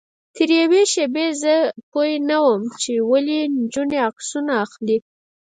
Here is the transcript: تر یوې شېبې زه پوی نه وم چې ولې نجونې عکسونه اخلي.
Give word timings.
تر 0.35 0.49
یوې 0.61 0.83
شېبې 0.91 1.27
زه 1.41 1.55
پوی 1.91 2.11
نه 2.29 2.37
وم 2.43 2.61
چې 2.81 2.93
ولې 3.11 3.39
نجونې 3.57 3.97
عکسونه 4.07 4.51
اخلي. 4.65 4.97